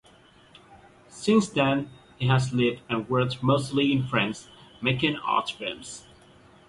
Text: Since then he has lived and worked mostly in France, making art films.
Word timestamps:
Since 1.09 1.49
then 1.49 1.91
he 2.17 2.25
has 2.25 2.53
lived 2.55 2.81
and 2.89 3.07
worked 3.07 3.43
mostly 3.43 3.91
in 3.91 4.07
France, 4.07 4.49
making 4.81 5.17
art 5.17 5.51
films. 5.51 6.07